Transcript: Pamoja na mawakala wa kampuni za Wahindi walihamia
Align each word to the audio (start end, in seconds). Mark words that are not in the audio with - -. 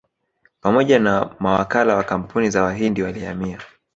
Pamoja 0.61 0.99
na 0.99 1.35
mawakala 1.39 1.95
wa 1.95 2.03
kampuni 2.03 2.49
za 2.49 2.63
Wahindi 2.63 3.01
walihamia 3.03 3.59